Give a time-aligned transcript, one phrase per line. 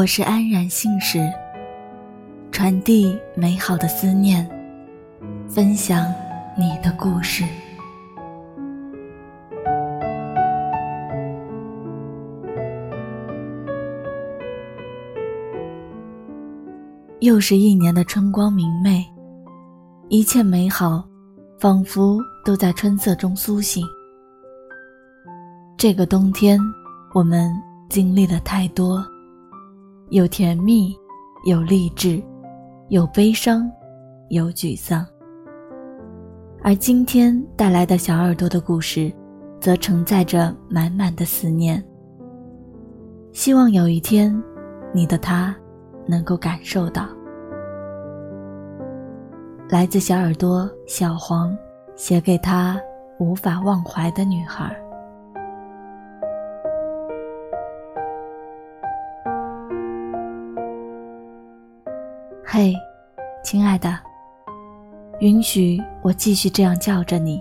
[0.00, 1.30] 我是安然信使，
[2.50, 4.48] 传递美好的思念，
[5.46, 6.10] 分享
[6.56, 7.44] 你的故事。
[17.18, 19.04] 又是一年的春光明媚，
[20.08, 21.04] 一切美好，
[21.58, 23.84] 仿佛都在春色中苏醒。
[25.76, 26.58] 这个冬天，
[27.12, 27.52] 我们
[27.90, 29.04] 经历了太多，
[30.10, 30.98] 有甜蜜，
[31.44, 32.20] 有励志，
[32.88, 33.70] 有悲伤，
[34.28, 35.06] 有沮丧。
[36.64, 39.12] 而今天带来的小耳朵的故事，
[39.60, 41.82] 则承载着满满的思念。
[43.32, 44.36] 希望有一天，
[44.92, 45.54] 你的他。
[46.06, 47.06] 能够感受到，
[49.68, 51.56] 来自小耳朵小黄
[51.94, 52.80] 写给他
[53.20, 54.74] 无法忘怀的女孩。
[62.52, 62.74] 嘿，
[63.44, 63.96] 亲爱的，
[65.20, 67.40] 允许我继续这样叫着你。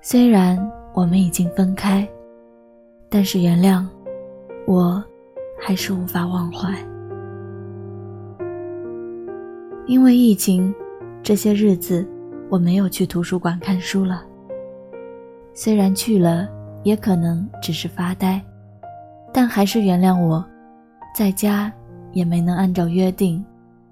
[0.00, 0.58] 虽然
[0.92, 2.04] 我们已经分开，
[3.08, 3.86] 但是原谅
[4.66, 5.00] 我。
[5.60, 6.72] 还是无法忘怀，
[9.86, 10.74] 因为疫情，
[11.22, 12.04] 这些日子
[12.48, 14.24] 我没有去图书馆看书了。
[15.54, 16.48] 虽然去了，
[16.82, 18.40] 也可能只是发呆，
[19.32, 20.44] 但还是原谅我，
[21.14, 21.72] 在家
[22.12, 23.44] 也没能按照约定，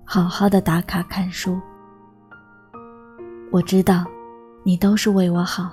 [0.05, 1.59] 好好的打卡看书。
[3.51, 4.05] 我知道，
[4.65, 5.71] 你都是为我好，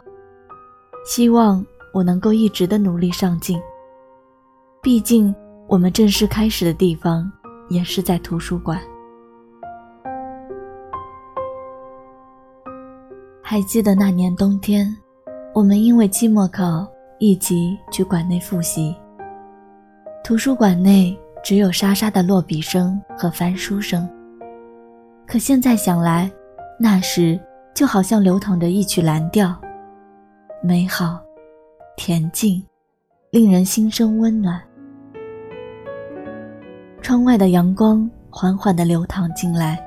[1.05, 3.61] 希望我能够一直的努力上进。
[4.81, 5.33] 毕竟。
[5.65, 7.31] 我们正式开始的地方，
[7.69, 8.79] 也是在图书馆。
[13.41, 14.85] 还记得那年冬天，
[15.55, 16.85] 我们因为期末考
[17.17, 18.93] 一起去馆内复习。
[20.21, 24.09] 图书馆内只有沙沙的落笔声和翻书声。
[25.27, 26.31] 可现在想来，
[26.79, 27.39] 那时
[27.75, 29.53] 就好像流淌着一曲蓝调，
[30.63, 31.21] 美好、
[31.97, 32.63] 恬静，
[33.29, 34.61] 令人心生温暖。
[37.01, 39.77] 窗外的阳光缓缓地流淌进来，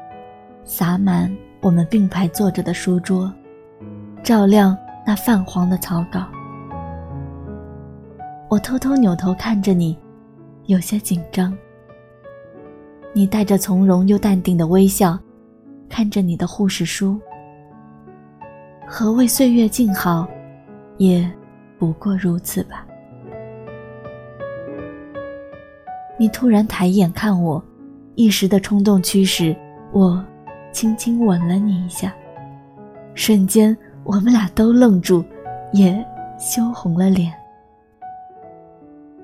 [0.65, 3.33] 洒满我们并排坐着的书桌，
[4.23, 6.27] 照亮那泛黄的草稿。
[8.51, 9.99] 我偷偷扭头看着你，
[10.67, 11.57] 有些紧张。
[13.15, 15.19] 你带着从容又淡定的微笑，
[15.89, 17.19] 看着你的护士书。
[18.87, 20.29] 何谓岁月静好，
[20.99, 21.29] 也
[21.79, 22.87] 不过如此吧。
[26.19, 27.63] 你突然抬眼看我，
[28.15, 29.57] 一时的冲动驱使
[29.93, 30.25] 我，
[30.73, 32.15] 轻轻吻了你一下。
[33.15, 35.25] 瞬间，我们俩都愣住，
[35.73, 36.05] 也
[36.39, 37.33] 羞红了脸。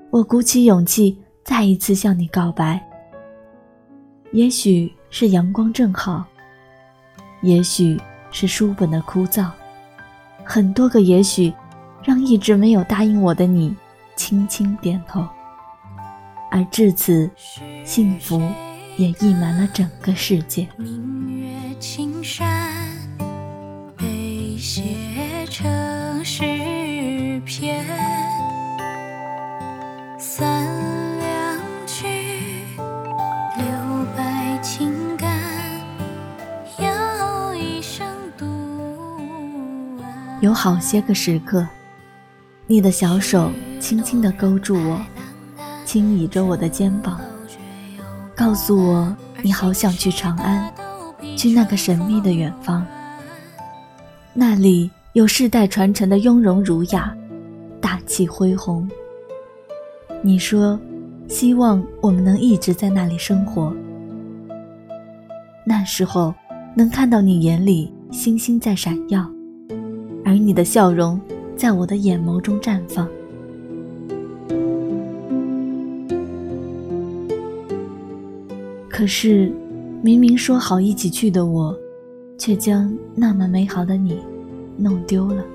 [0.09, 2.81] 我鼓起勇气，再一次向你告白。
[4.31, 6.25] 也许是阳光正好，
[7.41, 7.99] 也许
[8.31, 9.49] 是书本的枯燥，
[10.43, 11.53] 很多个也许，
[12.03, 13.75] 让一直没有答应我的你，
[14.15, 15.23] 轻轻点头。
[16.49, 17.29] 而至此，
[17.83, 18.41] 幸福
[18.97, 20.67] 也溢满了整个世界。
[20.77, 21.47] 明月
[21.79, 22.47] 青山，
[23.97, 24.83] 被写
[25.49, 28.02] 成诗篇。
[40.43, 41.65] 有好些个时刻，
[42.67, 43.49] 你的小手
[43.79, 45.01] 轻轻地勾住我。
[45.85, 47.17] 轻倚着我的肩膀，
[48.35, 50.69] 告诉我你好想去长安，
[51.37, 52.85] 去那个神秘的远方。
[54.33, 57.15] 那里有世代传承的雍容儒雅，
[57.79, 58.85] 大气恢宏。
[60.21, 60.77] 你说，
[61.29, 63.73] 希望我们能一直在那里生活。
[65.65, 66.35] 那时候，
[66.75, 69.25] 能看到你眼里星星在闪耀，
[70.33, 71.21] 而你的笑容
[71.55, 73.07] 在我的眼眸中绽放。
[78.89, 79.51] 可是，
[80.01, 81.77] 明明说好一起去的我，
[82.35, 84.17] 却将那么美好的你
[84.75, 85.45] 弄丢了。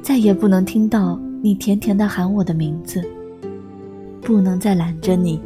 [0.00, 3.02] 再也不能听到你甜甜的喊我的名字，
[4.22, 5.40] 不能再揽着你，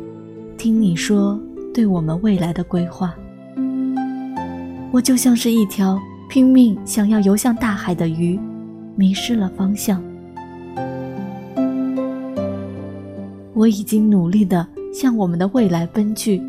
[0.59, 1.41] 听你说
[1.73, 3.15] 对我们未来的规划。
[4.93, 5.99] 我就像是一条
[6.31, 8.39] 拼命想要游向大海的鱼，
[8.95, 10.01] 迷失了方向。
[13.53, 14.65] 我已经努力的。
[14.93, 16.43] 向我们的未来奔去，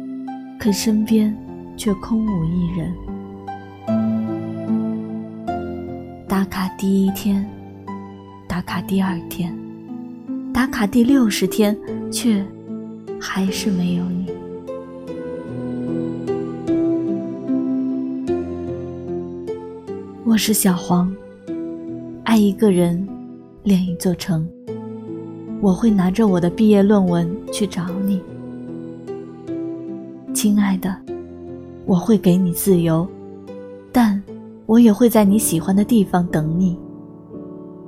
[0.60, 1.32] 可身边
[1.78, 2.92] 却空无一人。
[6.28, 7.48] 打卡第一天，
[8.48, 9.56] 打卡第二天，
[10.52, 11.78] 打卡第六十天，
[12.12, 12.44] 却
[13.20, 14.21] 还是没有你。
[20.32, 21.14] 我是小黄，
[22.24, 23.06] 爱一个人，
[23.64, 24.50] 恋一座城。
[25.60, 28.22] 我会拿着我的毕业论文去找你，
[30.34, 30.96] 亲爱的，
[31.86, 33.06] 我会给你自由，
[33.92, 34.24] 但
[34.68, 36.78] 我也会在你喜欢的地方等你，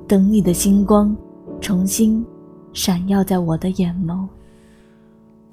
[0.05, 1.15] 等你的星光
[1.61, 2.25] 重新
[2.73, 4.27] 闪耀在我的眼眸。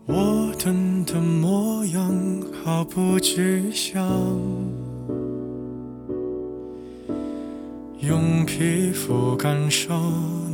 [0.07, 2.13] 我等的模样
[2.65, 4.05] 毫不具象。
[8.03, 9.93] 用皮肤感受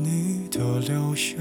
[0.03, 1.39] 你的留香，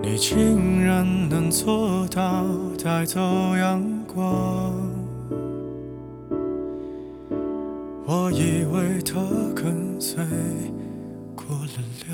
[0.00, 2.46] 你竟然能做到
[2.82, 3.20] 带走
[3.56, 4.72] 阳光。
[8.06, 9.20] 我以为它
[9.52, 10.24] 跟随
[11.34, 12.08] 过了凉，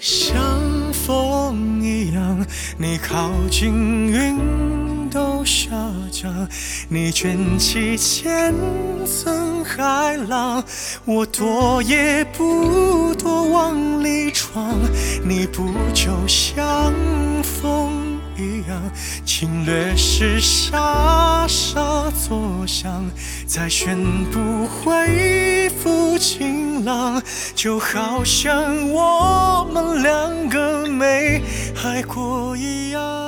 [0.00, 0.45] 像风一样，
[2.78, 4.86] 你靠近云。
[5.08, 5.70] 都下
[6.12, 6.46] 降，
[6.90, 8.52] 你卷起千
[9.06, 10.62] 层海浪，
[11.06, 14.78] 我躲也不躲往里闯。
[15.24, 16.92] 你不就像
[17.42, 18.78] 风一样，
[19.24, 23.02] 侵略时沙沙作响，
[23.46, 23.96] 再宣
[24.30, 27.22] 布恢复晴朗，
[27.54, 31.15] 就好像我们两个没
[31.96, 33.25] 爱过一样。